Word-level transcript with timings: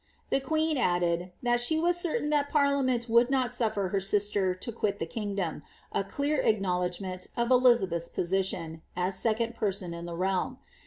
The 0.31 0.39
queen 0.39 0.79
added, 0.79 1.31
that 1.43 1.59
she 1.61 1.77
was 1.79 1.95
certain 1.99 2.31
that 2.31 2.49
parliament 2.49 3.07
would 3.07 3.29
not 3.29 3.51
sufler 3.51 3.91
her 3.91 3.99
sister 3.99 4.55
to 4.55 4.71
quit 4.71 4.97
the 4.97 5.05
kingdom— 5.05 5.61
a 5.91 6.03
clear 6.03 6.41
acknowledg 6.41 6.99
ment 7.01 7.27
of 7.37 7.49
Elizabeth^s 7.49 8.11
position, 8.11 8.81
as 8.95 9.15
second 9.19 9.53
person 9.53 9.93
in 9.93 10.07
the 10.07 10.15
realm. 10.17 10.57